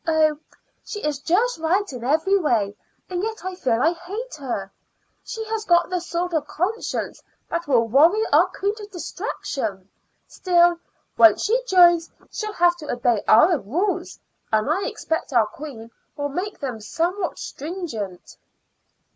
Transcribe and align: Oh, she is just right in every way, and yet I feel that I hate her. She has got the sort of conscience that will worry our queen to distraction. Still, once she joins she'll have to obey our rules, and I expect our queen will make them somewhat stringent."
Oh, 0.07 0.39
she 0.83 0.99
is 1.03 1.19
just 1.19 1.59
right 1.59 1.85
in 1.93 2.03
every 2.03 2.35
way, 2.35 2.75
and 3.07 3.21
yet 3.21 3.45
I 3.45 3.53
feel 3.53 3.73
that 3.77 3.81
I 3.89 3.93
hate 3.93 4.33
her. 4.39 4.71
She 5.23 5.45
has 5.45 5.63
got 5.63 5.91
the 5.91 6.01
sort 6.01 6.33
of 6.33 6.47
conscience 6.47 7.21
that 7.51 7.67
will 7.67 7.87
worry 7.87 8.23
our 8.33 8.47
queen 8.47 8.73
to 8.77 8.87
distraction. 8.87 9.91
Still, 10.25 10.79
once 11.19 11.43
she 11.43 11.63
joins 11.67 12.09
she'll 12.31 12.53
have 12.53 12.77
to 12.77 12.89
obey 12.91 13.23
our 13.27 13.55
rules, 13.59 14.17
and 14.51 14.71
I 14.71 14.87
expect 14.87 15.33
our 15.33 15.45
queen 15.45 15.91
will 16.17 16.29
make 16.29 16.57
them 16.57 16.79
somewhat 16.79 17.37
stringent." 17.37 18.37